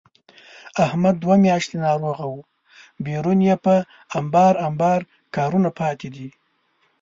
احمد 0.85 1.15
دوه 1.23 1.35
میاشتې 1.45 1.75
ناروغه 1.85 2.25
و، 2.33 2.35
بېرون 3.05 3.39
یې 3.47 3.55
په 3.65 3.73
امبار 4.19 4.53
امبار 4.67 4.99
کارونه 5.35 5.69
پاتې 5.79 6.07
دي. 6.15 6.27